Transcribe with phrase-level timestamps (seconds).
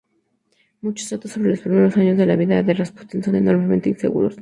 [0.81, 4.35] Muchos datos sobre los primeros años de la vida de Rasputín son enormemente inseguros.